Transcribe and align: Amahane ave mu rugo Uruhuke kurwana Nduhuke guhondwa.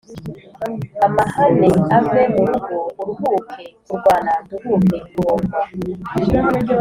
Amahane 1.05 1.69
ave 1.97 2.21
mu 2.33 2.43
rugo 2.49 2.75
Uruhuke 2.99 3.63
kurwana 3.85 4.33
Nduhuke 4.43 4.97
guhondwa. 5.13 5.61